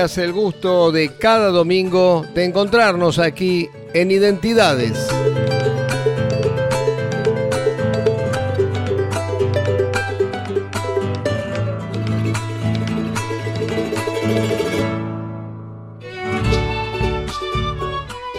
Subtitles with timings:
[0.00, 4.96] El gusto de cada domingo de encontrarnos aquí en Identidades.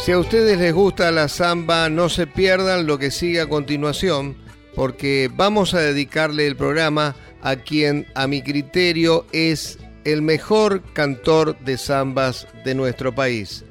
[0.04, 4.36] Si a ustedes les gusta la samba, no se pierdan lo que sigue a continuación,
[4.74, 11.60] porque vamos a dedicarle el programa a quien a mi criterio es el mejor cantor
[11.60, 13.66] de zambas de nuestro país.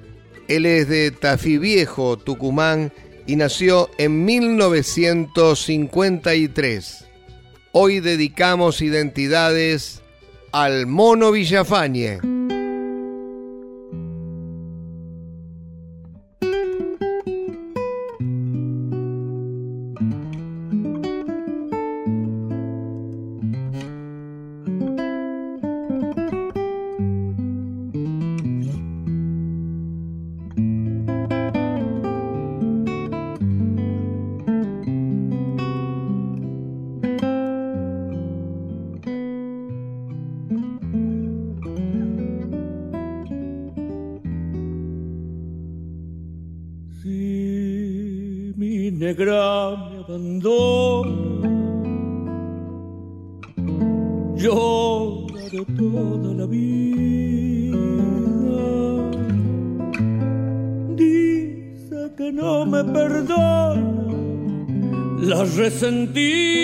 [0.48, 2.92] Él es de Tafí Viejo, Tucumán,
[3.26, 7.04] y nació en 1953.
[7.72, 10.02] Hoy dedicamos identidades
[10.50, 12.39] al Mono Villafañe.
[49.10, 51.48] negra me abandona,
[54.36, 57.78] lloraré toda la vida.
[60.94, 64.04] Dice que no me perdona,
[65.30, 66.59] la resentí.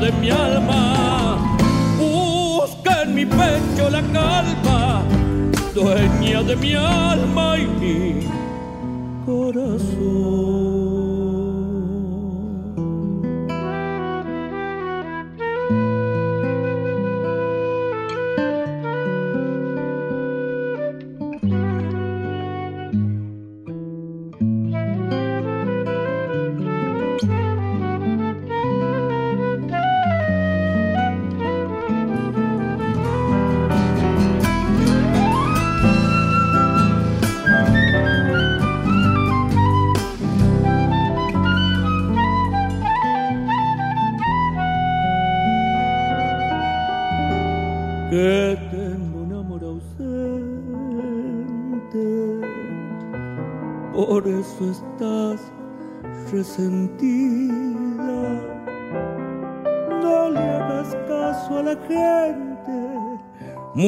[0.00, 1.38] de mi alma.
[1.98, 5.02] Busca en mi pecho la calma,
[5.74, 8.26] dueña de mi alma y mi
[9.26, 10.87] corazón.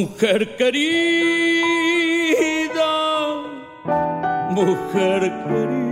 [0.01, 0.83] Mujer querida,
[4.51, 5.91] mujer querida.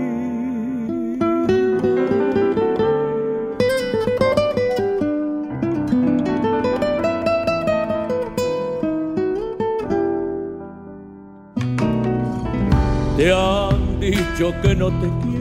[13.19, 15.38] Te han dicho que no te quieren,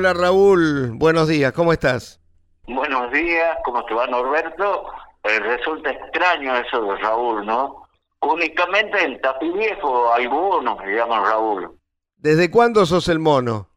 [0.00, 2.18] Hola Raúl, buenos días, ¿cómo estás?
[2.66, 4.86] Buenos días, ¿cómo te va Norberto?
[5.24, 7.86] Eh, resulta extraño eso de Raúl, ¿no?
[8.22, 11.78] Únicamente en Tapiviejo algunos me llaman Raúl.
[12.16, 13.68] ¿Desde cuándo sos el mono?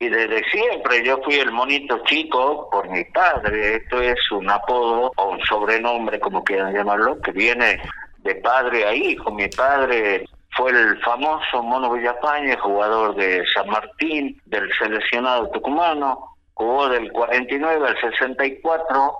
[0.00, 3.76] Y desde siempre, yo fui el monito chico por mi padre.
[3.76, 7.80] Esto es un apodo o un sobrenombre, como quieran llamarlo, que viene
[8.24, 9.30] de padre a hijo.
[9.30, 10.24] Mi padre
[10.58, 17.86] fue el famoso Mono Villapaña, jugador de San Martín, del seleccionado tucumano, jugó del 49
[17.86, 19.12] al 64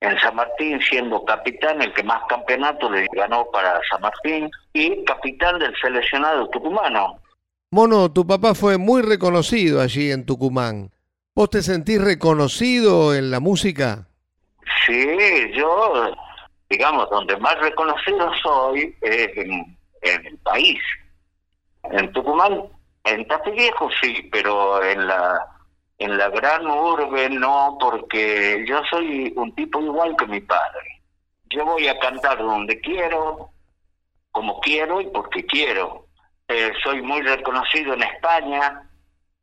[0.00, 5.04] en San Martín, siendo capitán, el que más campeonatos le ganó para San Martín, y
[5.04, 7.20] capitán del seleccionado tucumano.
[7.72, 10.92] Mono, tu papá fue muy reconocido allí en Tucumán.
[11.34, 14.06] ¿Vos te sentís reconocido en la música?
[14.86, 15.04] Sí,
[15.52, 16.14] yo,
[16.70, 19.75] digamos, donde más reconocido soy es en
[20.14, 20.80] en el país.
[21.84, 22.64] En Tucumán,
[23.04, 25.56] en Viejo sí, pero en la
[25.98, 31.02] en la gran urbe no, porque yo soy un tipo igual que mi padre.
[31.48, 33.50] Yo voy a cantar donde quiero,
[34.30, 36.06] como quiero y porque quiero.
[36.48, 38.82] Eh, soy muy reconocido en España,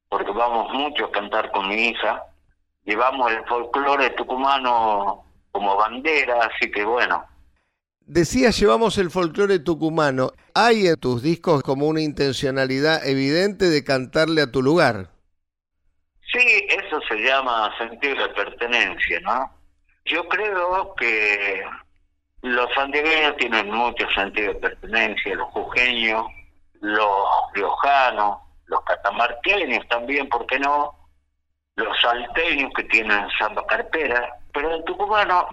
[0.09, 2.23] porque vamos mucho a cantar con mi hija.
[2.85, 7.25] Llevamos el folclore tucumano como bandera, así que bueno,
[8.05, 10.31] Decías, llevamos el folclore tucumano.
[10.53, 15.07] ¿Hay en tus discos como una intencionalidad evidente de cantarle a tu lugar?
[16.33, 19.49] Sí, eso se llama sentido de pertenencia, ¿no?
[20.03, 21.63] Yo creo que
[22.41, 26.25] los santiagueños tienen mucho sentido de pertenencia, los jujeños,
[26.81, 30.93] los riojanos, los catamarqueños también, ¿por qué no?
[31.77, 35.47] Los salteños que tienen samba carpera, pero el tucumano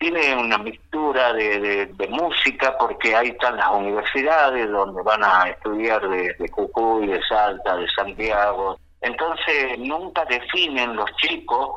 [0.00, 6.34] tiene una mixtura de, música porque ahí están las universidades donde van a estudiar de,
[6.38, 8.78] de Jujuy, de Salta, de Santiago.
[9.02, 11.76] Entonces nunca definen los chicos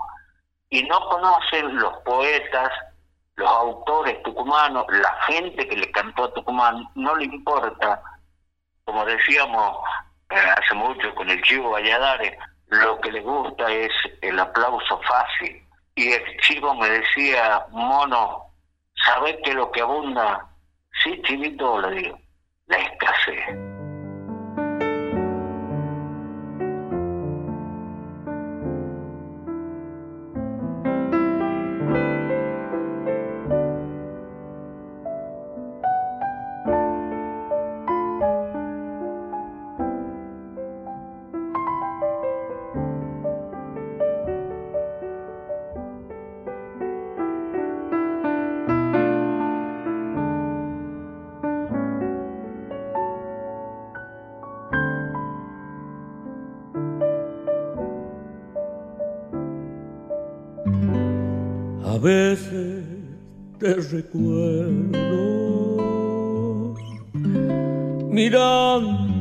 [0.69, 2.71] y no conocen los poetas,
[3.35, 8.01] los autores tucumanos, la gente que le cantó a Tucumán, no le importa,
[8.85, 9.79] como decíamos
[10.29, 12.37] eh, hace mucho con el Chivo Valladares,
[12.67, 13.91] lo que le gusta es
[14.21, 15.62] el aplauso fácil
[15.95, 18.53] y el chico me decía, mono,
[19.05, 20.49] ¿sabes qué es lo que abunda?
[21.03, 22.19] Sí, chinito, le digo,
[22.67, 23.72] la escasez.
[63.63, 65.13] Te recuerdo.
[68.11, 69.12] Mirando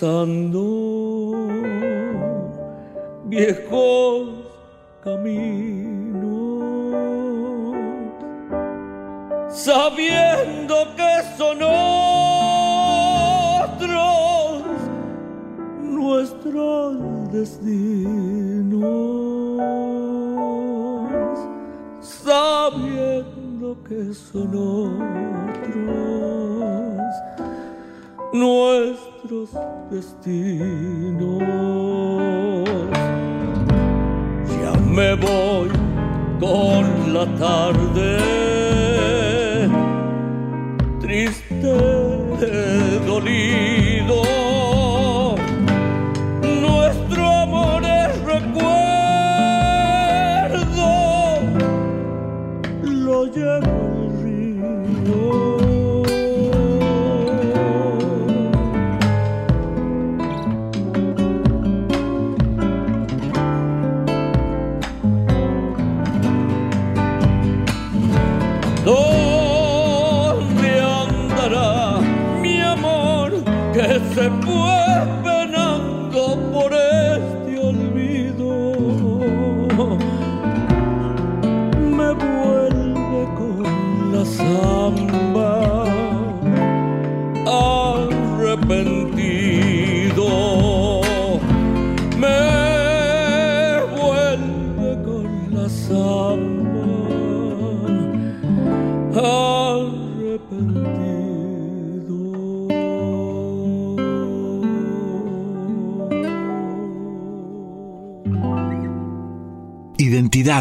[0.00, 0.49] Son.
[29.90, 31.42] destinos.
[34.60, 35.68] Ya me voy
[36.38, 37.89] con la tarde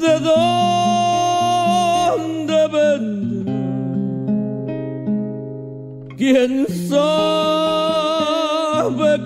[0.00, 3.52] ¿de dónde vendrá?
[6.16, 6.52] ¿Quién
[6.88, 7.10] sabe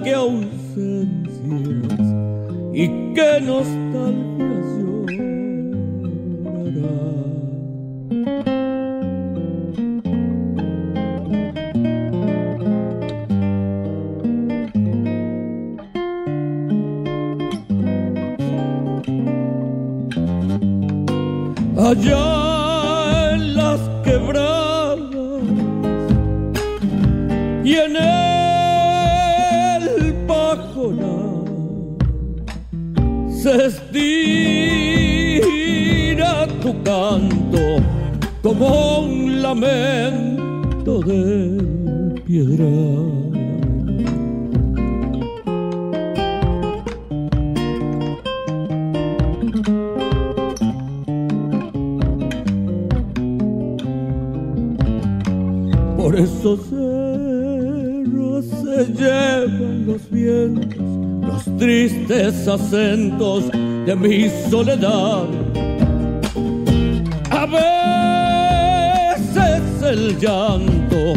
[0.02, 2.02] qué ausencias
[2.72, 3.68] y qué nos
[21.94, 24.98] allá en las quebradas
[27.64, 27.96] y en
[29.76, 31.44] el pajonal
[33.28, 33.92] se estira
[36.62, 37.64] tu canto
[38.42, 43.13] como un lamento de piedra.
[61.58, 63.50] Tristes acentos
[63.86, 65.24] de mi soledad.
[67.30, 67.46] A
[69.16, 71.14] veces el llanto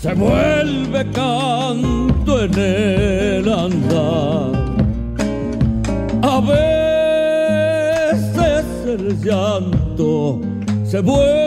[0.00, 4.52] se vuelve canto en el andar.
[6.22, 7.84] A veces
[8.86, 10.40] el llanto
[10.84, 11.41] se vuelve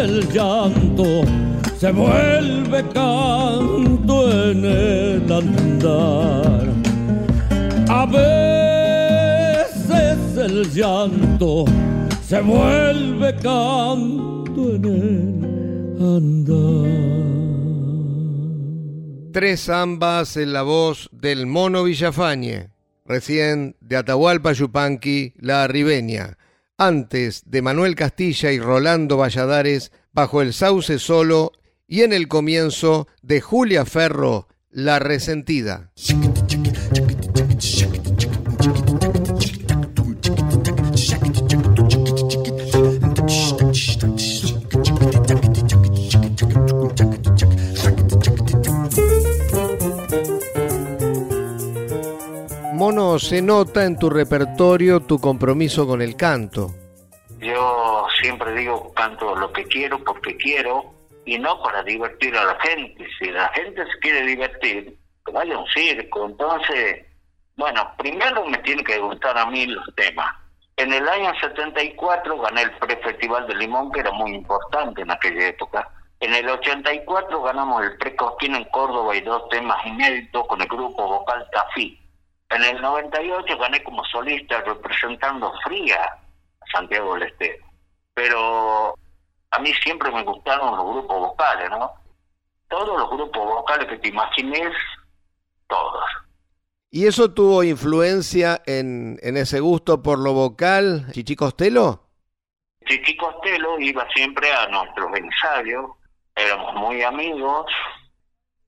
[0.00, 1.22] veces el llanto
[1.78, 6.68] se vuelve canto en el andar.
[7.88, 9.36] A veces
[10.36, 11.64] el llanto
[12.26, 16.90] se vuelve canto en el andar.
[19.32, 22.70] Tres ambas en la voz del mono Villafañe,
[23.04, 26.36] recién de Atahualpa Yupanqui, la Ribeña
[26.80, 31.52] antes de Manuel Castilla y Rolando Valladares, bajo el sauce solo
[31.86, 35.90] y en el comienzo de Julia Ferro, La Resentida.
[52.90, 56.74] Mono, se nota en tu repertorio tu compromiso con el canto.
[57.38, 60.92] Yo siempre digo canto lo que quiero porque quiero
[61.24, 63.06] y no para divertir a la gente.
[63.16, 66.26] Si la gente se quiere divertir, que vaya un circo.
[66.26, 67.06] Entonces,
[67.54, 70.34] bueno, primero me tiene que gustar a mí los temas.
[70.76, 75.46] En el año 74 gané el pre-festival de Limón, que era muy importante en aquella
[75.46, 75.88] época.
[76.18, 81.06] En el 84 ganamos el pre-Cosquín en Córdoba y dos temas inéditos con el grupo
[81.06, 81.99] vocal Tafí.
[82.50, 87.64] En el 98 gané como solista representando Fría a Santiago del Estero.
[88.14, 88.94] Pero
[89.50, 91.92] a mí siempre me gustaron los grupos vocales, ¿no?
[92.68, 94.72] Todos los grupos vocales que te imagines,
[95.68, 96.04] todos.
[96.90, 102.02] ¿Y eso tuvo influencia en, en ese gusto por lo vocal, Chichi Costello?
[102.86, 105.90] Chichi Costello iba siempre a nuestros ensayos,
[106.34, 107.66] éramos muy amigos,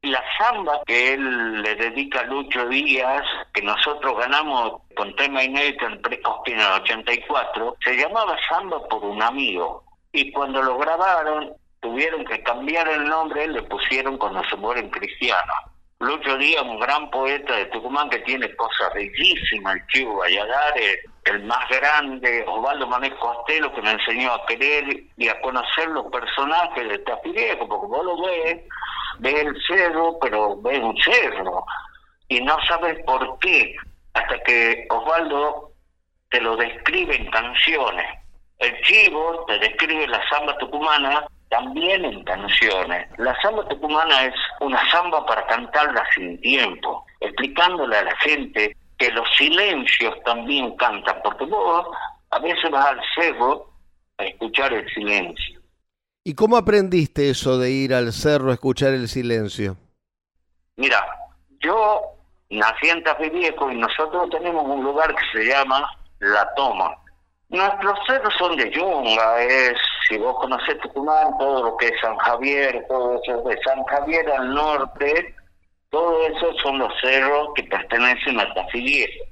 [0.03, 5.87] la samba que él le dedica a Lucho Díaz, que nosotros ganamos con tema inédito
[5.87, 9.85] en Precosquín en el 84, se llamaba Samba por un amigo.
[10.13, 15.57] Y cuando lo grabaron, tuvieron que cambiar el nombre, le pusieron cuando se mueren cristianos.
[16.03, 21.45] Lucho Díaz, un gran poeta de Tucumán que tiene cosas bellísimas, el Chivo Valladares, el
[21.45, 24.85] más grande, Osvaldo Manuel Costello, que me enseñó a querer
[25.17, 28.63] y a conocer los personajes de Tapiriejo, porque vos lo ves,
[29.21, 31.65] ves el cerro, pero ves un cerro,
[32.37, 33.75] y no sabes por qué,
[34.15, 35.73] hasta que Osvaldo
[36.31, 38.07] te lo describe en canciones.
[38.59, 43.07] El chivo te describe la samba tucumana también en canciones.
[43.19, 47.05] La samba tucumana es una samba para cantarla sin tiempo.
[47.21, 51.87] explicándole a la gente que los silencios también cantan, porque vos
[52.31, 53.71] a veces vas al cerro
[54.19, 55.61] a escuchar el silencio.
[56.25, 59.77] ¿Y cómo aprendiste eso de ir al cerro a escuchar el silencio?
[60.77, 61.05] Mira,
[61.61, 62.01] yo
[62.53, 65.89] nací en Viejo y nosotros tenemos un lugar que se llama
[66.21, 66.97] La Toma.
[67.49, 69.75] Nuestros cerros son de yunga, es,
[70.09, 74.31] si vos conocés Tucumán, todo lo que es San Javier, todo eso de San Javier
[74.31, 75.35] al norte,
[75.91, 79.25] todo eso son los cerros que pertenecen a Viejo.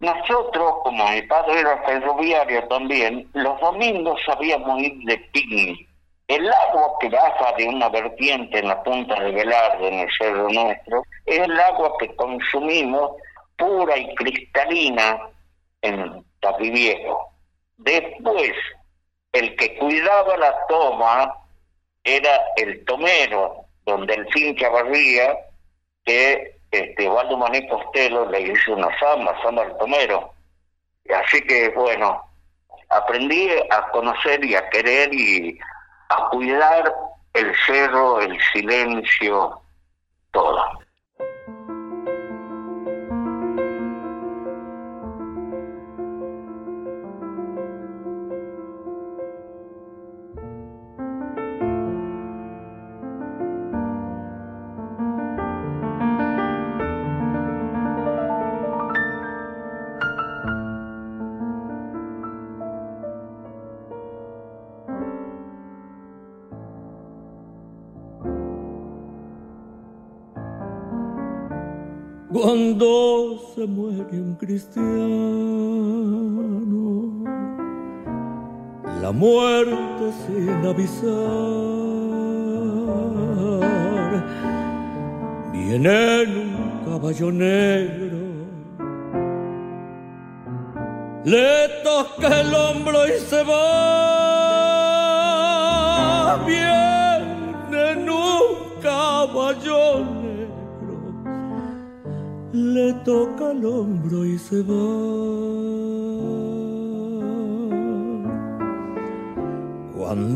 [0.00, 5.88] Nosotros, como mi padre era ferroviario también, los domingos sabíamos ir de picnic.
[6.26, 10.48] El agua que baja de una vertiente en la punta de Velarde, en el cerro
[10.48, 13.12] nuestro, es el agua que consumimos
[13.56, 15.20] pura y cristalina
[15.82, 17.30] en Tafí Viejo.
[17.76, 18.52] Después,
[19.32, 21.34] el que cuidaba la toma
[22.02, 25.36] era el tomero, donde el finca barría,
[26.04, 30.32] que este, Waldo Mané Costello le hizo una samba, samba del tomero.
[31.14, 32.22] Así que, bueno,
[32.88, 35.58] aprendí a conocer y a querer y
[36.16, 36.94] a cuidar
[37.32, 39.60] el cerro, el silencio,
[40.30, 40.83] todo.
[79.24, 81.08] La muerte sin avisar
[85.50, 86.52] viene en un
[86.84, 88.18] caballo negro.
[91.24, 93.54] Le toca el hombro y se va.
[96.44, 98.44] Viene en un
[98.82, 100.04] caballo
[102.52, 105.13] le toca el hombro y se va.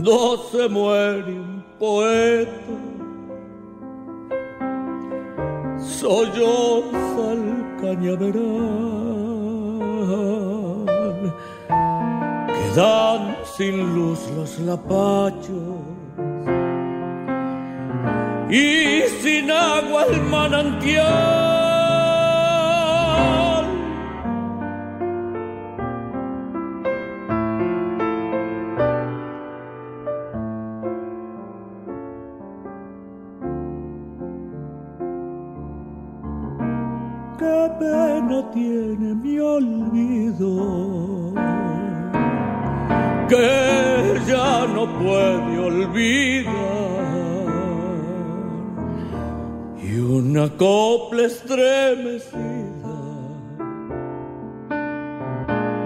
[0.09, 2.51] Cuando se muere un poeta,
[5.79, 8.35] solloza el cañaveral,
[12.47, 15.77] quedan sin luz los lapachos
[18.49, 21.49] y sin agua el manantial.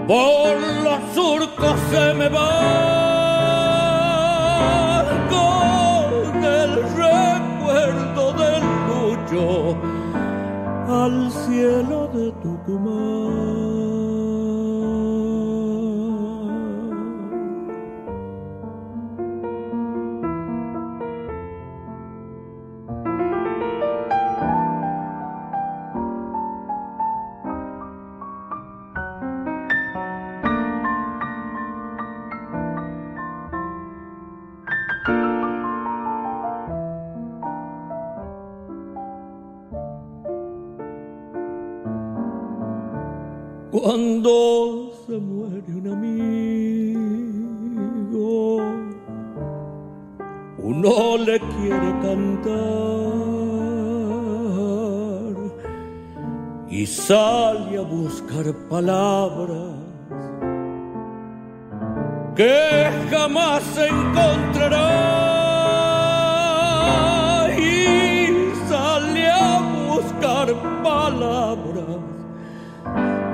[0.07, 2.53] Por los surcos se me va
[5.29, 9.77] con el recuerdo del lucho
[10.87, 13.22] al cielo de Tucumán.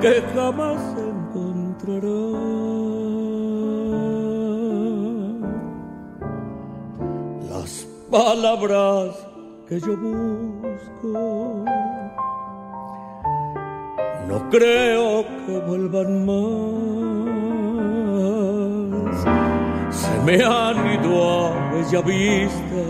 [0.00, 2.20] Que jamás encontrará.
[7.50, 9.14] Las palabras
[9.68, 11.64] que yo busco
[14.26, 16.80] no creo que vuelvan más.
[19.90, 22.84] Se me han ido a bella vista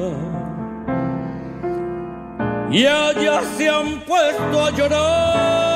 [2.70, 5.69] y allá se han puesto a llorar.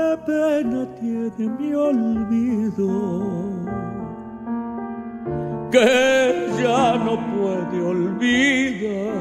[0.00, 2.88] Qué pena tiene mi olvido
[5.70, 9.12] que ya no puede olvidar.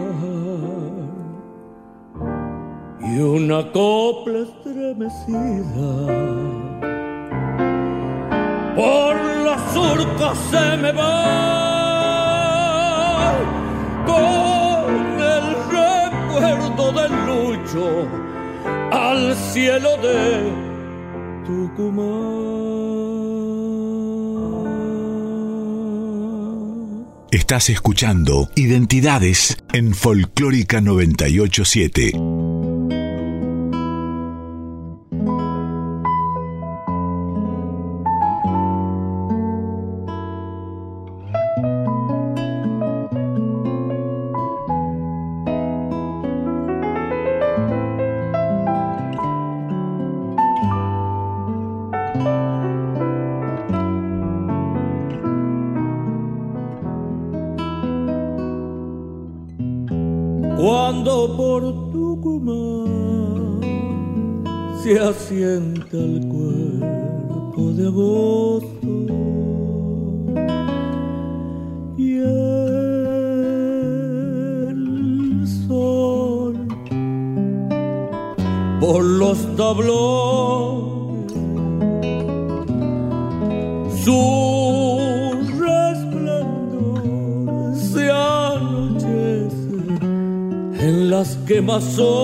[3.01, 5.91] Y una copla estremecida
[8.77, 9.15] por
[9.45, 11.09] los surcos se me va
[14.05, 14.89] con
[15.35, 15.45] el
[15.77, 17.85] recuerdo del lucho
[18.91, 20.68] al cielo de
[27.31, 32.38] Estás escuchando Identidades en Folclórica 987.
[65.29, 68.87] Se asienta el cuerpo de agosto.
[71.97, 72.27] Y el
[75.67, 76.53] sol
[78.79, 81.33] por los tablones
[84.03, 84.21] su
[85.59, 87.03] resplandor
[87.75, 89.77] se anochece
[90.87, 92.18] en las quemazones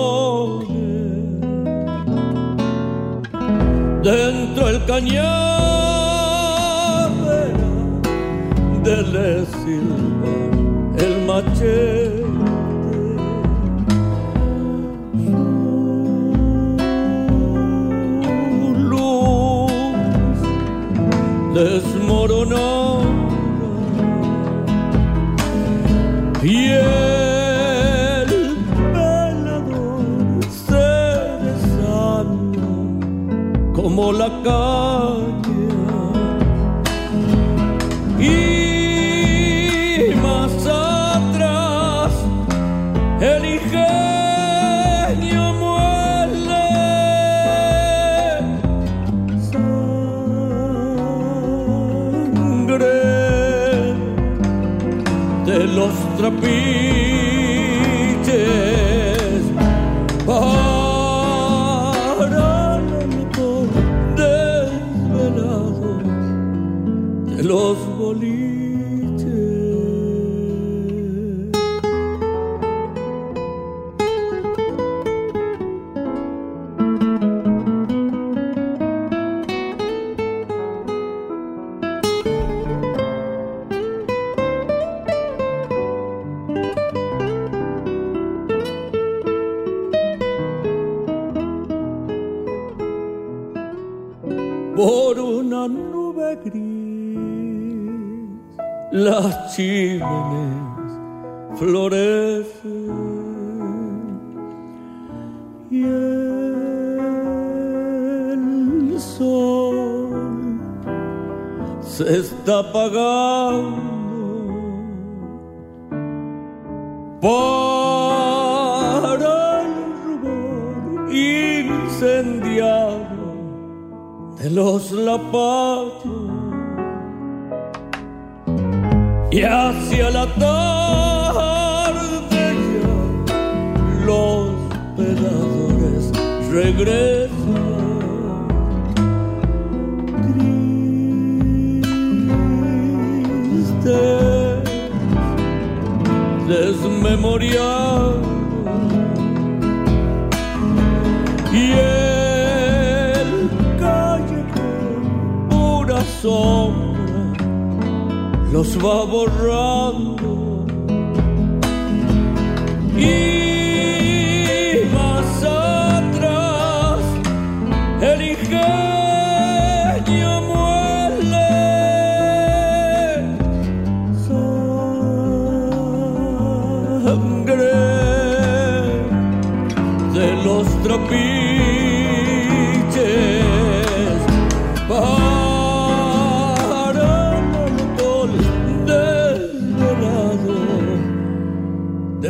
[112.72, 113.05] se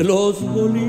[0.07, 0.87] los boliches.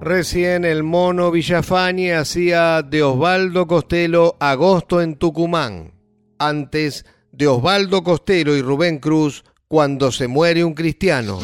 [0.00, 5.94] Recién el mono Villafañe hacía de Osvaldo Costello Agosto en Tucumán.
[6.38, 11.40] Antes de Osvaldo Costello y Rubén Cruz, Cuando se muere un cristiano.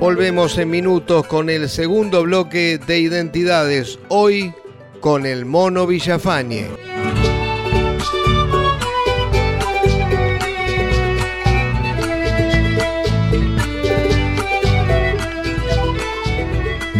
[0.00, 4.52] Volvemos en minutos con el segundo bloque de identidades, hoy
[5.00, 6.68] con el mono Villafañe.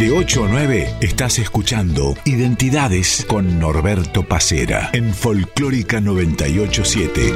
[0.07, 7.35] De 8 a 9 estás escuchando Identidades con Norberto Pacera en Folclórica 987.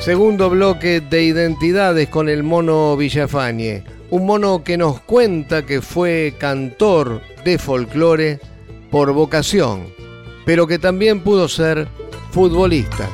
[0.00, 3.84] Segundo bloque de identidades con el mono Villafañe.
[4.08, 8.40] Un mono que nos cuenta que fue cantor de folclore
[8.90, 9.92] por vocación,
[10.46, 11.86] pero que también pudo ser
[12.30, 13.10] futbolista.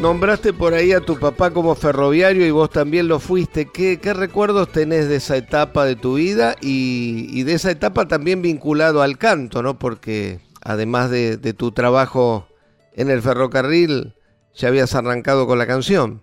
[0.00, 3.70] Nombraste por ahí a tu papá como ferroviario y vos también lo fuiste.
[3.70, 9.02] ¿Qué, recuerdos tenés de esa etapa de tu vida y, de esa etapa también vinculado
[9.02, 9.78] al canto, ¿no?
[9.78, 12.48] Porque además de, tu trabajo
[12.94, 14.14] en el ferrocarril,
[14.54, 16.22] ya habías arrancado con la canción.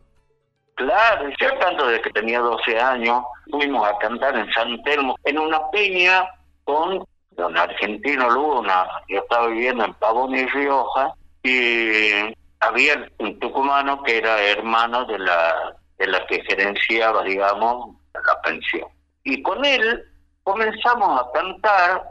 [0.73, 3.23] Claro, yo canto desde que tenía 12 años.
[3.51, 6.25] Fuimos a cantar en San Telmo, en una peña
[6.63, 8.87] con don Argentino Luna.
[9.07, 11.13] Yo estaba viviendo en Pavón y Rioja
[11.43, 18.41] y había un tucumano que era hermano de la, de la que gerenciaba, digamos, la
[18.41, 18.87] pensión.
[19.23, 20.03] Y con él
[20.43, 22.03] comenzamos a cantar,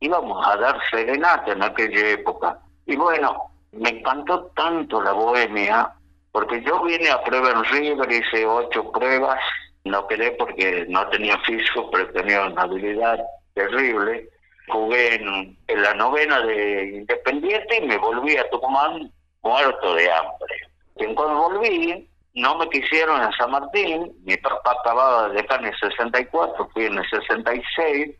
[0.00, 2.58] íbamos a dar serenata en aquella época.
[2.86, 5.92] Y bueno, me encantó tanto la bohemia,
[6.32, 9.40] porque yo vine a prueba en River, hice ocho pruebas,
[9.84, 13.18] no quedé porque no tenía físico, pero tenía una habilidad
[13.54, 14.28] terrible.
[14.68, 19.10] Jugué en, en la novena de Independiente y me volví a Tucumán
[19.48, 20.54] muerto de hambre.
[20.96, 25.66] Y cuando volví, no me quisieron en San Martín, mi papá acababa de dejar en
[25.66, 28.14] el 64, fui en el 66,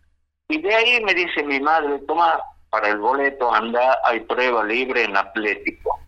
[0.48, 5.04] y de ahí me dice mi madre, toma para el boleto, anda, hay prueba libre
[5.04, 5.98] en Atlético.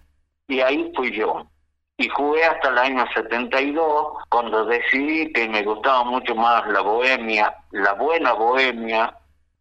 [0.48, 1.46] Y ahí fui yo.
[1.98, 7.54] Y jugué hasta el año 72, cuando decidí que me gustaba mucho más la bohemia,
[7.72, 9.14] la buena bohemia,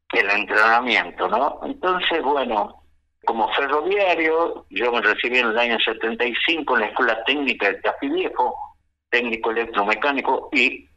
[0.08, 1.60] que el entrenamiento, ¿no?
[1.64, 2.79] Entonces, bueno,
[3.26, 8.10] como ferroviario, yo me recibí en el año 75 en la Escuela Técnica de Tafí
[8.10, 8.56] Viejo,
[9.10, 10.88] técnico electromecánico, y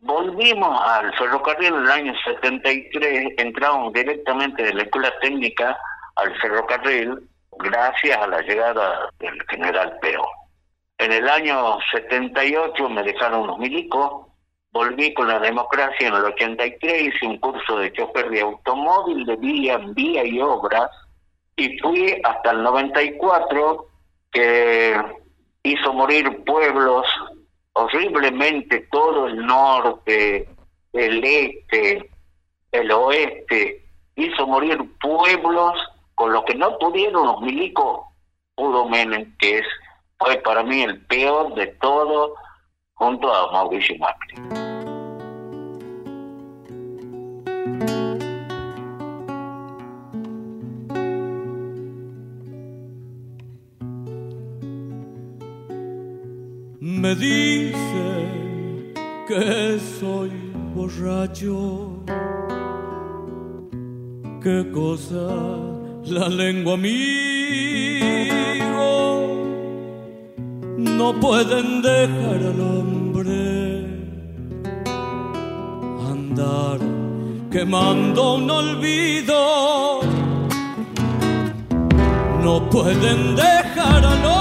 [0.00, 5.78] volvimos al ferrocarril en el año 73, entramos directamente de la Escuela Técnica
[6.16, 10.26] al ferrocarril gracias a la llegada del general Peo.
[10.98, 14.26] En el año 78 me dejaron los milicos,
[14.72, 19.36] volví con la democracia en el 83, hice un curso de chofer de automóvil de
[19.36, 20.90] vía, vía y obras,
[21.60, 23.86] y fui hasta el 94
[24.32, 24.96] que
[25.62, 27.06] hizo morir pueblos
[27.74, 30.48] horriblemente todo el norte,
[30.92, 32.10] el este,
[32.72, 33.84] el oeste,
[34.16, 35.78] hizo morir pueblos
[36.14, 38.06] con lo que no pudieron los milicos,
[38.54, 39.66] pudo Menem, que es,
[40.18, 42.34] fue para mí el peor de todo,
[42.94, 44.69] junto a Mauricio Macri.
[57.20, 58.94] Dicen
[59.28, 60.30] que soy
[60.74, 62.02] borracho.
[64.42, 65.28] Qué cosa
[66.06, 67.10] la lengua amigo.
[70.78, 73.84] No pueden dejar al hombre
[76.14, 76.78] andar
[77.50, 80.00] quemando un olvido.
[82.42, 84.39] No pueden dejar al hombre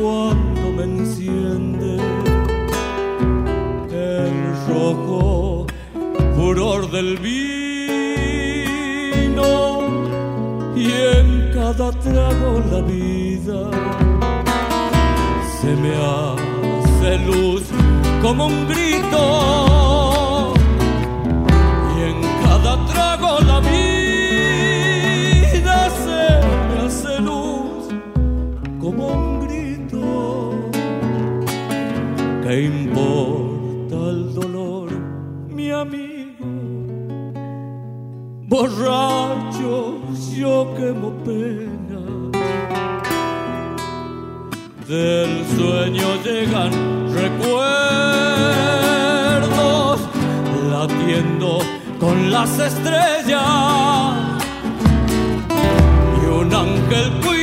[0.00, 1.96] cuando me enciende
[3.90, 5.66] el rojo
[6.34, 7.40] furor del vino
[10.74, 13.70] y en cada trago la vida
[15.60, 17.64] se me hace luz
[18.22, 19.79] como un grito
[38.60, 39.96] borracho
[40.36, 42.00] yo quemo pena.
[44.86, 46.72] Del sueño llegan
[47.14, 47.60] recuerdos,
[50.70, 51.50] latiendo
[51.98, 53.40] con las estrellas.
[56.22, 57.39] Y un ángel cuida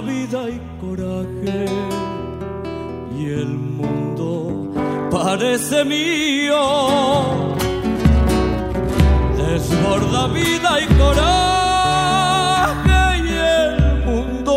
[0.00, 1.66] vida y coraje
[3.18, 4.70] y el mundo
[5.10, 7.56] parece mío.
[9.36, 12.18] Desborda vida y coraje
[13.24, 14.52] y el mundo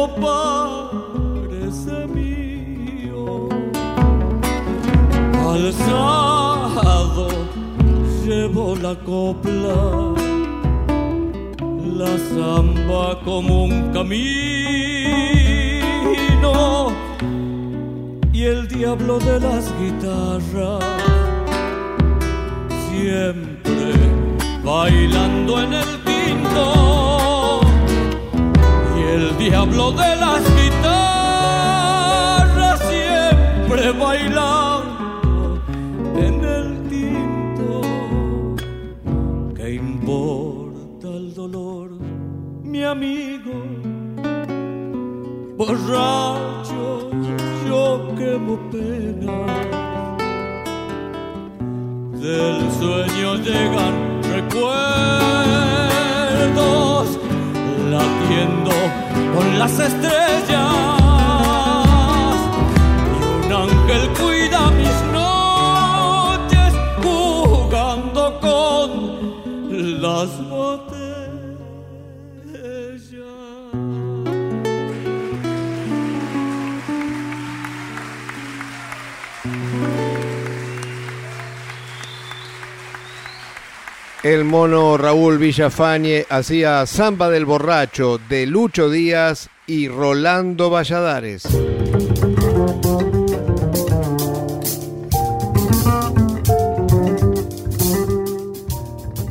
[1.41, 3.49] parece mío.
[5.53, 7.28] Alzado
[8.24, 10.11] llevo la copla
[12.02, 14.12] la samba como un camino.
[18.34, 20.84] Y el diablo de las guitarras
[22.89, 23.93] siempre
[24.64, 27.62] bailando en el quinto
[28.97, 30.41] y el diablo de las
[42.92, 43.54] amigo
[45.56, 47.10] borracho,
[47.66, 49.38] yo quemo pena.
[52.20, 54.68] Del sueño llegan recuerdos,
[57.89, 58.74] latiendo
[59.36, 60.91] con las estrellas.
[84.24, 91.43] El mono Raúl Villafañe hacía Samba del Borracho de Lucho Díaz y Rolando Valladares.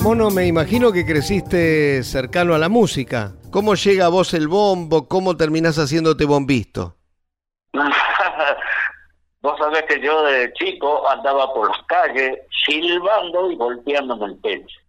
[0.02, 3.34] Mono, me imagino que creciste cercano a la música.
[3.52, 5.06] ¿Cómo llega a vos el bombo?
[5.06, 6.96] ¿Cómo terminás haciéndote bombisto?
[9.42, 14.79] Vos sabés que yo de chico andaba por las calles silbando y golpeándome el pecho.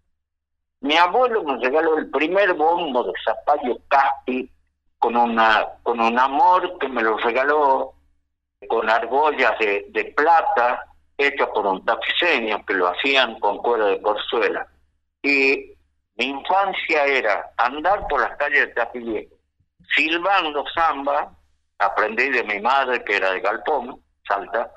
[0.82, 4.50] Mi abuelo me regaló el primer bombo de Zapallo Caspi
[4.98, 7.94] con una con un amor que me lo regaló
[8.68, 10.86] con argollas de, de plata
[11.18, 14.68] hechas por un tapiceño que lo hacían con cuero de porzuela.
[15.22, 15.72] Y
[16.16, 19.30] mi infancia era andar por las calles de Tapilé,
[19.96, 21.32] silbando samba,
[21.78, 24.72] aprendí de mi madre que era de Galpón, Salta,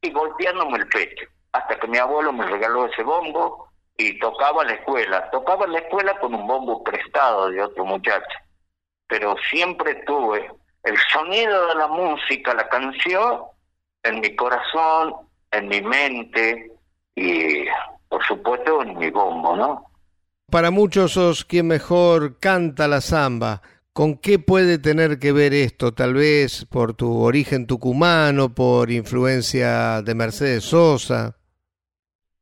[0.00, 3.67] y golpeándome el pecho, hasta que mi abuelo me regaló ese bombo
[3.98, 5.28] y tocaba la escuela.
[5.30, 8.38] Tocaba en la escuela con un bombo prestado de otro muchacho,
[9.06, 10.50] pero siempre tuve
[10.84, 13.42] el sonido de la música, la canción,
[14.04, 15.14] en mi corazón,
[15.50, 16.70] en mi mente
[17.14, 17.64] y,
[18.08, 19.84] por supuesto, en mi bombo, ¿no?
[20.50, 23.60] Para muchos sos quien mejor canta la samba.
[23.92, 25.92] ¿Con qué puede tener que ver esto?
[25.92, 31.36] Tal vez por tu origen tucumano, por influencia de Mercedes Sosa.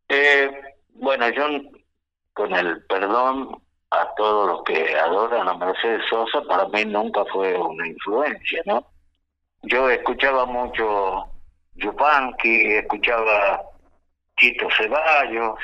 [0.08, 0.50] Eh,
[0.98, 1.46] bueno, yo
[2.34, 7.56] con el perdón a todos los que adoran a Mercedes Sosa, para mí nunca fue
[7.56, 8.86] una influencia, ¿no?
[9.62, 11.24] Yo escuchaba mucho
[11.74, 13.62] Yupanqui, escuchaba
[14.36, 15.58] Chito Ceballos,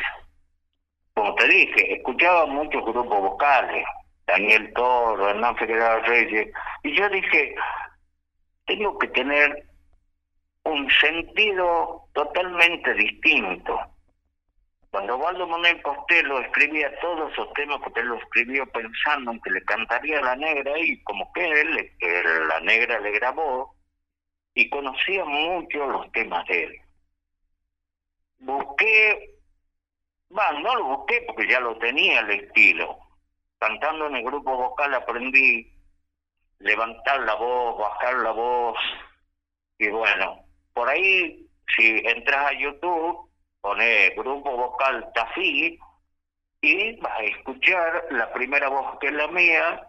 [1.14, 3.84] como te dije, escuchaba muchos grupos vocales,
[4.26, 6.48] Daniel Toro, Hernán Figueroa Reyes,
[6.82, 7.54] y yo dije,
[8.66, 9.66] tengo que tener
[10.64, 13.78] un sentido totalmente distinto.
[14.92, 19.50] Cuando Waldo Monel Costello escribía todos esos temas, porque él lo escribió pensando en que
[19.50, 23.74] le cantaría a la negra y como que él, que la negra le grabó
[24.52, 26.80] y conocía mucho los temas de él.
[28.40, 29.38] Busqué,
[30.36, 32.98] va, no lo busqué porque ya lo tenía el estilo.
[33.58, 35.72] Cantando en el grupo vocal aprendí
[36.58, 38.76] levantar la voz, bajar la voz
[39.78, 43.31] y bueno, por ahí si entras a YouTube
[43.62, 45.78] pone grupo vocal Tafí
[46.60, 49.88] y vas a escuchar la primera voz que es la mía,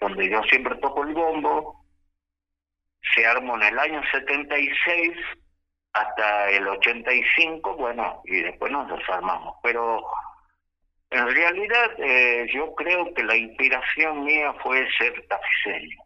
[0.00, 1.84] donde yo siempre toco el bombo.
[3.14, 5.16] Se armó en el año 76
[5.92, 9.56] hasta el 85, bueno, y después nos desarmamos.
[9.62, 10.04] Pero
[11.10, 16.02] en realidad eh, yo creo que la inspiración mía fue ser tafiseño.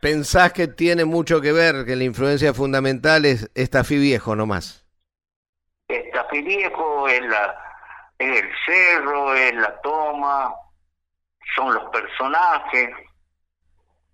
[0.00, 4.77] ¿Pensás que tiene mucho que ver, que la influencia fundamental es, es Tafí viejo nomás?
[6.42, 7.56] Viejo, es, la,
[8.18, 10.54] es el cerro, es la toma,
[11.56, 12.90] son los personajes.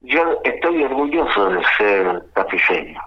[0.01, 3.01] Yo estoy orgulloso de ser tapiceño.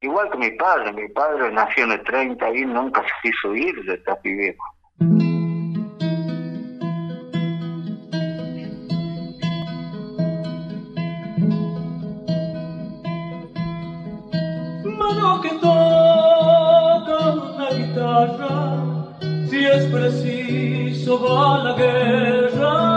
[0.00, 3.82] Igual que mi padre, mi padre nació en el 30 y nunca se quiso ir
[3.84, 4.64] de Tapi Viejo.
[14.84, 15.48] Mano que
[19.48, 22.96] si es preciso va la guerra.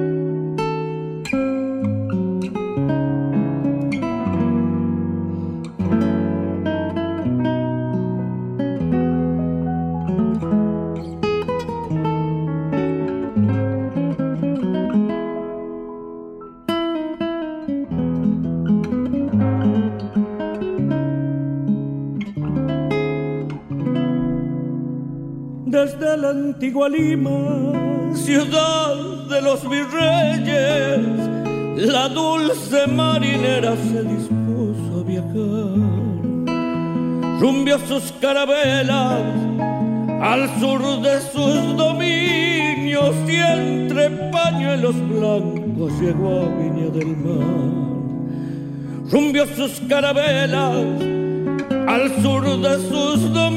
[28.13, 28.95] Ciudad
[29.29, 30.99] de los virreyes,
[31.87, 35.79] la dulce marinera se dispuso a viajar.
[37.39, 39.21] Rumbió sus carabelas
[40.21, 47.71] al sur de sus dominios y entre pañuelos blancos llegó a Viña del Mar.
[49.09, 50.75] Rumbió sus carabelas
[51.87, 53.50] al sur de sus dominios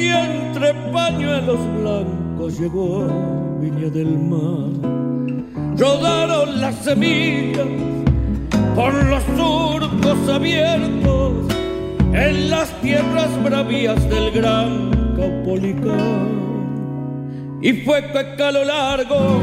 [0.00, 4.72] y entre pañuelos blancos llegó a Viña del Mar.
[5.76, 7.66] Rodaron las semillas
[8.74, 11.32] por los surcos abiertos
[12.14, 16.40] en las tierras bravías del gran Caupolicán.
[17.60, 19.38] Y fue que a largo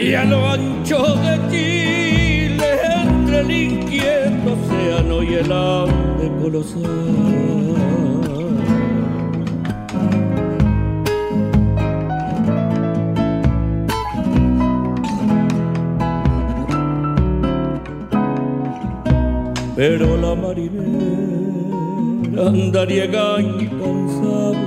[0.00, 2.70] y a lo ancho de Chile,
[3.04, 4.56] entre el inquieto
[5.22, 7.71] y el arte colosal.
[19.84, 21.72] Pero la marinera
[22.46, 24.60] andariega incansable,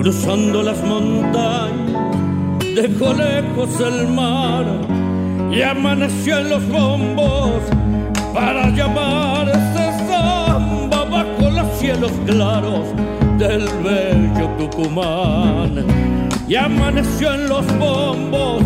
[0.00, 2.02] cruzando las montañas,
[2.74, 4.64] dejó lejos el mar
[5.52, 7.62] y amaneció en los bombos
[8.34, 12.86] para llamar ese samba bajo los cielos claros
[13.38, 15.86] del bello Tucumán.
[16.48, 18.64] Y amaneció en los bombos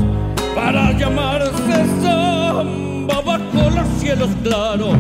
[0.55, 4.97] para llamarse samba bajo los cielos claros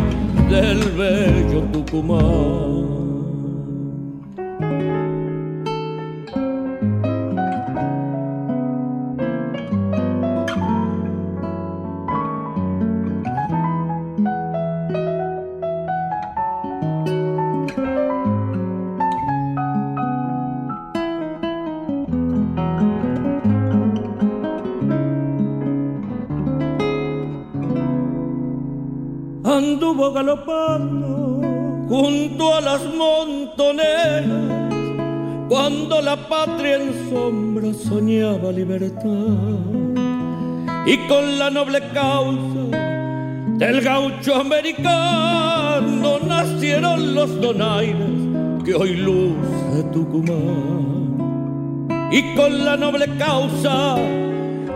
[0.49, 2.88] del bello Tucumán.
[40.89, 42.39] Y con la noble causa
[43.59, 51.19] del gaucho americano nacieron los donaires que hoy luce Tucumán
[52.11, 53.97] y con la noble causa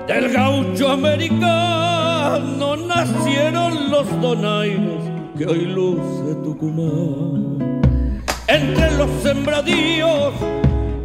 [0.06, 5.02] del gaucho americano nacieron los donaires
[5.38, 7.92] que hoy luce Tucumán.
[8.48, 10.34] Entre los sembradíos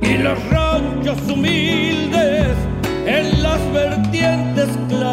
[0.01, 2.57] y los ranchos humildes,
[3.05, 4.67] en las vertientes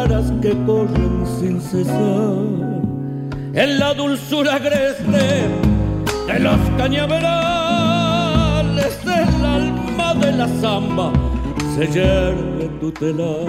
[0.05, 2.35] claras que corren sin cesar,
[3.53, 5.47] en la dulzura agreste
[6.27, 11.11] de los cañaverales, del alma de la zamba
[11.75, 13.45] se yergue tu telar.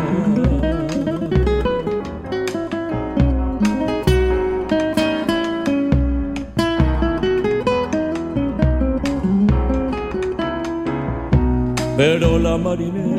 [11.96, 13.16] Pero la marinera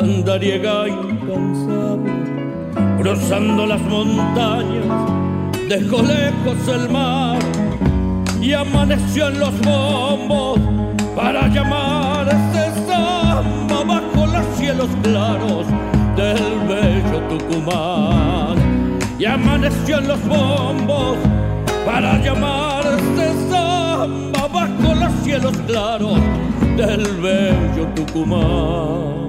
[0.00, 1.07] andariega incansable,
[3.08, 4.84] cruzando las montañas,
[5.66, 7.38] dejó lejos el mar
[8.38, 10.60] y amaneció en los bombos
[11.16, 15.66] para llamar ese samba bajo los cielos claros
[16.16, 18.98] del bello Tucumán.
[19.18, 21.16] Y amaneció en los bombos
[21.86, 26.20] para llamar ese samba bajo los cielos claros
[26.76, 29.27] del bello Tucumán.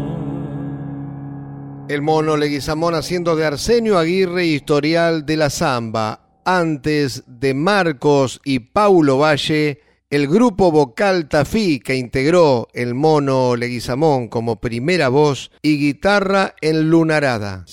[1.89, 6.21] El mono Leguizamón haciendo de Arsenio Aguirre historial de la samba.
[6.45, 9.81] Antes de Marcos y Paulo Valle,
[10.11, 16.91] el grupo vocal Tafí que integró el mono Leguizamón como primera voz y guitarra en
[16.91, 17.65] Lunarada.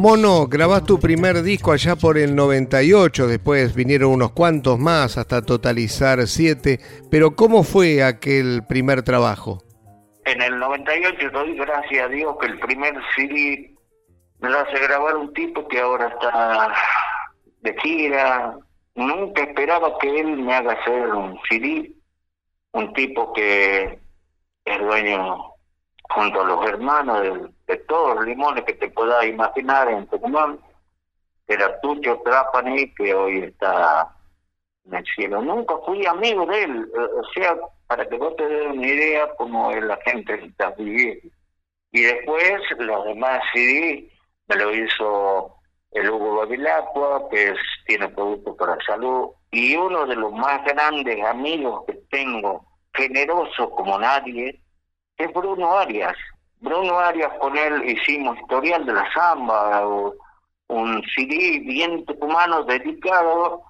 [0.00, 5.42] Mono, grabás tu primer disco allá por el 98, después vinieron unos cuantos más hasta
[5.42, 6.78] totalizar siete,
[7.10, 9.58] pero ¿cómo fue aquel primer trabajo?
[10.24, 13.74] En el 98 doy gracias a Dios que el primer CD
[14.38, 16.72] me lo hace grabar un tipo que ahora está
[17.62, 18.56] de gira.
[18.94, 21.90] Nunca esperaba que él me haga hacer un CD,
[22.70, 23.98] un tipo que
[24.64, 25.47] es dueño
[26.10, 30.58] junto a los hermanos de, todos los limones que te puedas imaginar en Tucumán,
[31.46, 34.14] era Tucho Trapani, que hoy está
[34.84, 35.42] en el cielo.
[35.42, 37.56] Nunca fui amigo de él, o sea,
[37.86, 41.28] para que vos te des una idea cómo es la gente que está viviendo.
[41.92, 44.10] Y después los demás CD
[44.46, 45.54] me lo hizo
[45.92, 47.54] el Hugo Babilacqua, que
[47.86, 53.98] tiene productos para salud, y uno de los más grandes amigos que tengo, generoso como
[53.98, 54.60] nadie,
[55.18, 56.16] es Bruno Arias.
[56.60, 59.86] Bruno Arias, con él hicimos historial de la samba,
[60.68, 63.62] un CD bien tucumano dedicado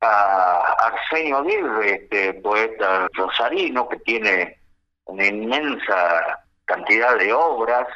[0.00, 4.56] a Arsenio Aguirre, este poeta rosarino que tiene
[5.04, 7.86] una inmensa cantidad de obras.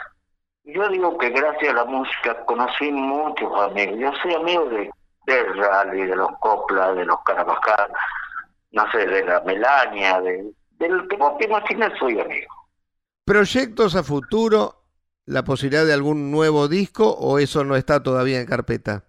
[0.64, 3.98] Yo digo que gracias a la música conocí muchos amigos.
[3.98, 4.90] Yo soy amigo de
[5.26, 7.92] del rally, de los coplas, de los carabajal,
[8.72, 12.61] no sé, de la Melania, de, del que vos te imaginas soy amigo.
[13.24, 14.82] ¿Proyectos a futuro?
[15.26, 19.04] ¿La posibilidad de algún nuevo disco o eso no está todavía en carpeta?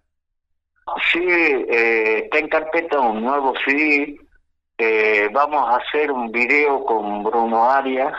[1.12, 4.16] Sí, eh, está en carpeta un nuevo CD.
[4.78, 8.14] Eh, vamos a hacer un video con Bruno Arias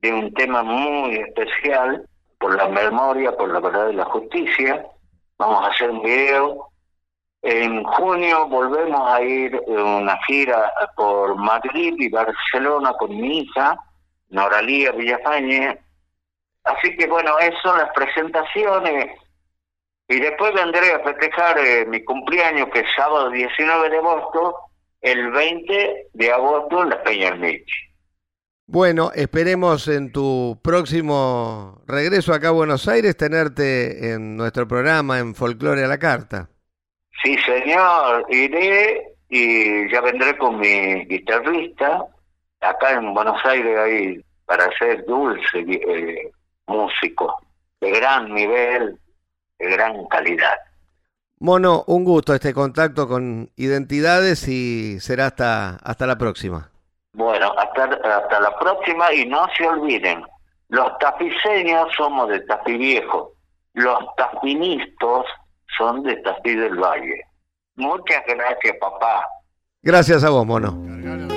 [0.00, 4.86] de un tema muy especial por la memoria, por la verdad y la justicia.
[5.36, 6.68] Vamos a hacer un video.
[7.42, 13.78] En junio volvemos a ir en una gira por Madrid y Barcelona con mi hija,
[14.34, 15.78] Noralía Villafañe.
[16.64, 19.18] Así que bueno, esas son las presentaciones.
[20.08, 24.56] Y después vendré a festejar eh, mi cumpleaños, que es sábado 19 de agosto,
[25.00, 27.38] el 20 de agosto en la Peña
[28.66, 35.34] Bueno, esperemos en tu próximo regreso acá a Buenos Aires tenerte en nuestro programa en
[35.34, 36.50] Folclore a la Carta.
[37.22, 42.06] Sí, señor, iré y ya vendré con mi guitarrista.
[42.64, 46.30] Acá en Buenos Aires hay para ser dulce eh,
[46.66, 47.38] músico
[47.80, 48.98] de gran nivel,
[49.58, 50.54] de gran calidad.
[51.40, 56.70] Mono, un gusto este contacto con Identidades y será hasta, hasta la próxima.
[57.12, 60.24] Bueno, hasta, hasta la próxima y no se olviden,
[60.68, 63.32] los tapiceños somos de Tafí Viejo,
[63.74, 65.26] los tapinistas
[65.76, 67.24] son de Tafí del Valle.
[67.76, 69.26] Muchas gracias, papá.
[69.82, 71.33] Gracias a vos, Mono.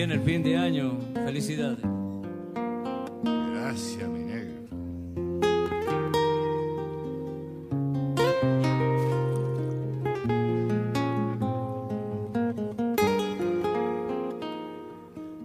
[0.00, 0.98] Viene el fin de año.
[1.12, 1.78] Felicidades.
[3.22, 4.60] Gracias, mi negro.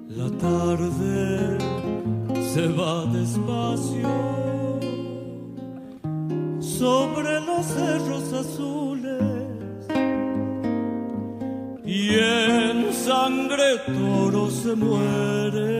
[0.07, 1.57] La tarde
[2.53, 4.09] se va despacio
[6.61, 8.94] sobre los cerros azules
[11.95, 15.75] y en sangre toro se muere.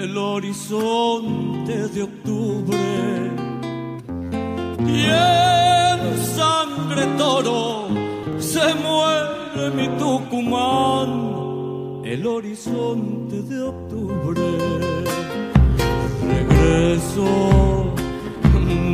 [0.00, 2.88] El horizonte de octubre
[4.96, 6.00] y en
[6.36, 7.86] sangre toro
[8.38, 11.10] se muere mi Tucumán,
[12.04, 14.46] el horizonte de octubre.
[16.34, 17.28] Regreso,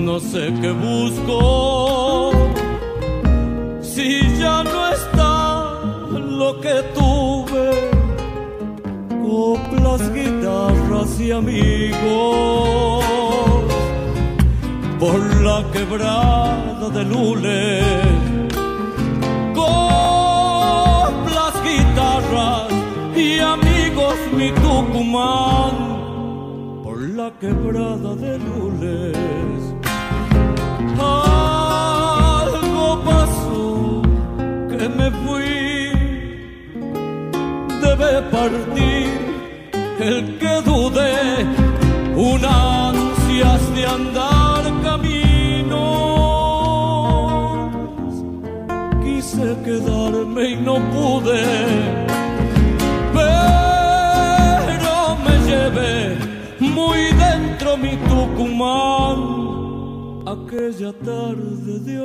[0.08, 2.32] no sé qué busco,
[3.80, 5.24] si ya no está
[6.38, 7.68] lo que tuve
[9.22, 13.04] coplas, guitarras y amigos
[15.00, 17.80] por la quebrada de Lule.
[19.60, 22.68] Coplas, guitarras
[23.16, 25.74] y amigos mi Tucumán
[26.84, 29.63] por la quebrada de Lules.
[38.04, 39.10] Debe partir
[40.00, 41.14] el que dude
[42.16, 45.74] un ansias de andar caminos.
[49.02, 51.44] Quise quedarme y no pude,
[53.12, 54.94] pero
[55.24, 56.16] me llevé
[56.60, 59.20] muy dentro mi Tucumán
[60.34, 61.96] aquella tarde de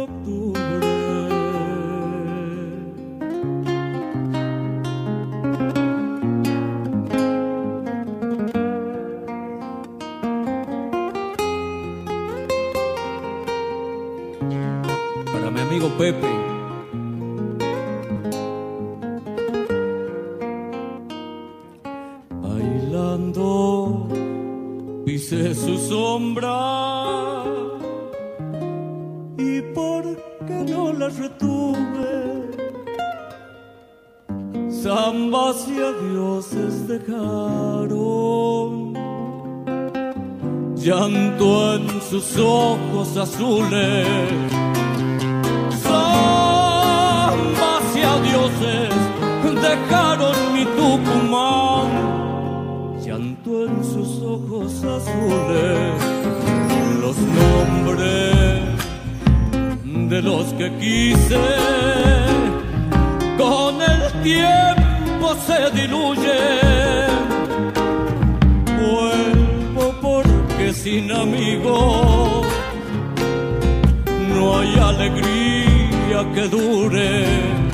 [16.00, 16.32] Pepe.
[22.42, 24.08] Bailando,
[25.06, 27.44] pisé su sombra.
[29.38, 32.48] Y porque no la retuve,
[34.82, 38.00] zambas y adioses dejaron.
[40.78, 44.70] Llanto en sus ojos azules
[49.70, 51.88] dejaron mi Tucumán,
[53.06, 55.94] llanto en sus ojos azules,
[57.04, 58.64] los nombres
[60.12, 61.46] de los que quise,
[63.38, 67.10] con el tiempo se diluyen.
[68.82, 72.46] Vuelvo porque sin amigos
[74.34, 77.69] no hay alegría que dure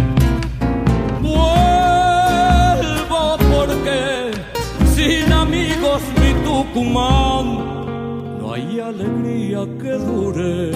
[6.83, 10.71] No hay alegría que dure.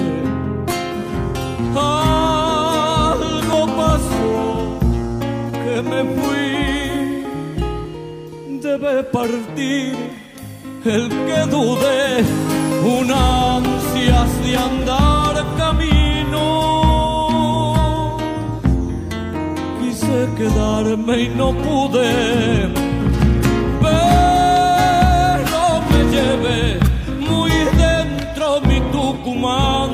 [1.75, 4.79] Algo pasó
[5.63, 7.23] que me fui,
[8.61, 9.95] debe partir
[10.85, 12.23] el que dude
[12.97, 16.59] un ansias de andar camino
[20.79, 22.78] amarme y no pude.
[27.19, 29.91] Muy dentro mi Tucumán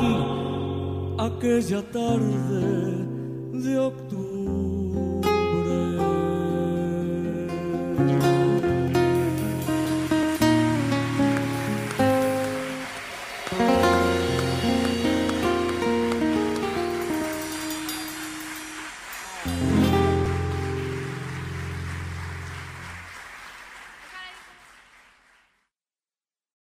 [1.20, 3.05] aquella tarde.